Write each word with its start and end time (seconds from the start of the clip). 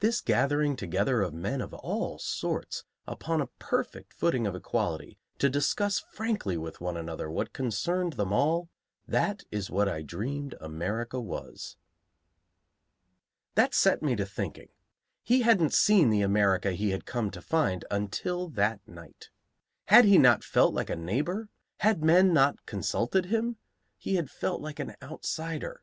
This 0.00 0.22
gathering 0.22 0.76
together 0.76 1.20
of 1.20 1.34
men 1.34 1.60
of 1.60 1.74
all 1.74 2.18
sorts 2.18 2.84
upon 3.06 3.42
a 3.42 3.48
perfect 3.58 4.14
footing 4.14 4.46
of 4.46 4.54
equality 4.54 5.18
to 5.36 5.50
discuss 5.50 5.98
frankly 5.98 6.56
with 6.56 6.80
one 6.80 6.96
another 6.96 7.30
what 7.30 7.52
concerned 7.52 8.14
them 8.14 8.32
all, 8.32 8.70
that 9.06 9.44
is 9.50 9.68
what 9.68 9.86
I 9.86 10.00
dreamed 10.00 10.54
America 10.58 11.20
was." 11.20 11.76
That 13.56 13.74
set 13.74 14.00
me 14.02 14.16
to 14.16 14.24
thinking. 14.24 14.70
He 15.22 15.42
hadn't 15.42 15.74
seen 15.74 16.08
the 16.08 16.22
America 16.22 16.72
he 16.72 16.88
had 16.88 17.04
come 17.04 17.30
to 17.32 17.42
find 17.42 17.84
until 17.90 18.48
that 18.48 18.80
night. 18.88 19.28
Had 19.88 20.06
he 20.06 20.16
not 20.16 20.42
felt 20.42 20.72
like 20.72 20.88
a 20.88 20.96
neighbor? 20.96 21.50
Had 21.80 22.02
men 22.02 22.32
not 22.32 22.64
consulted 22.64 23.26
him? 23.26 23.58
He 23.98 24.14
had 24.14 24.30
felt 24.30 24.62
like 24.62 24.80
an 24.80 24.94
outsider. 25.02 25.82